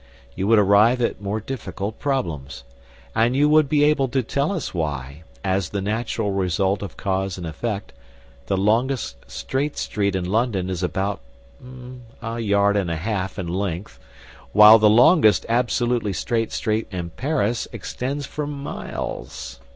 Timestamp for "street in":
9.77-10.25, 16.51-17.11